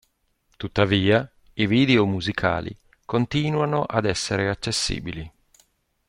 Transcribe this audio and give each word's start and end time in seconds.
Tuttavia, 0.57 1.31
i 1.53 1.67
video 1.67 2.07
musicali 2.07 2.75
continuano 3.05 3.83
ad 3.83 4.05
essere 4.05 4.49
accessibili. 4.49 5.31